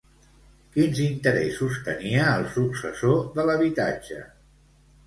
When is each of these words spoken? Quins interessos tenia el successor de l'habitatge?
Quins 0.77 1.01
interessos 1.03 1.77
tenia 1.91 2.25
el 2.39 2.49
successor 2.57 3.17
de 3.39 3.47
l'habitatge? 3.51 4.29